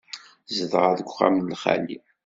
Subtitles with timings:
[0.57, 1.97] Zedɣeɣ deg uxxam n Xali.